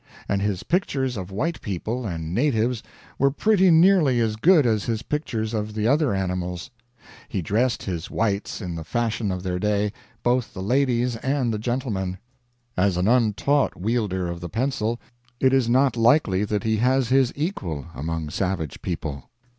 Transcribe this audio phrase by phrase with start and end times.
[0.27, 2.81] And his pictures of white people and natives
[3.19, 6.71] were pretty nearly as good as his pictures of the other animals.
[7.29, 9.93] He dressed his whites in the fashion of their day,
[10.23, 12.17] both the ladies and the gentlemen.
[12.75, 14.99] As an untaught wielder of the pencil
[15.39, 19.29] it is not likely that he has his equal among savage people.